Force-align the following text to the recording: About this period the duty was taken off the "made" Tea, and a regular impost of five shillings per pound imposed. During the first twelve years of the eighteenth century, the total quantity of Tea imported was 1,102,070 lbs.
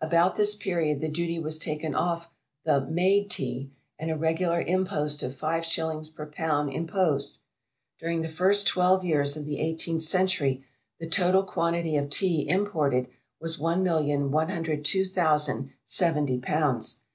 About 0.00 0.36
this 0.36 0.54
period 0.54 1.02
the 1.02 1.08
duty 1.10 1.38
was 1.38 1.58
taken 1.58 1.94
off 1.94 2.30
the 2.64 2.80
"made" 2.86 3.30
Tea, 3.30 3.70
and 3.98 4.10
a 4.10 4.16
regular 4.16 4.62
impost 4.62 5.22
of 5.22 5.34
five 5.34 5.66
shillings 5.66 6.08
per 6.08 6.24
pound 6.24 6.72
imposed. 6.72 7.40
During 7.98 8.22
the 8.22 8.28
first 8.30 8.66
twelve 8.66 9.04
years 9.04 9.36
of 9.36 9.44
the 9.44 9.60
eighteenth 9.60 10.00
century, 10.00 10.64
the 10.98 11.06
total 11.06 11.42
quantity 11.42 11.98
of 11.98 12.08
Tea 12.08 12.48
imported 12.48 13.08
was 13.38 13.58
1,102,070 13.58 15.70
lbs. 16.40 16.96